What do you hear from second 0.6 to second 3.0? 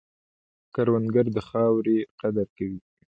کروندګر د خاورې قدر کوي